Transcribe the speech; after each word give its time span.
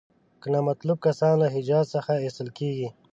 که 0.41 0.47
نامطلوب 0.53 0.97
کسان 1.05 1.33
له 1.41 1.47
حجاز 1.55 1.85
څخه 1.95 2.11
ایستل 2.23 2.49
کیږي. 2.57 2.89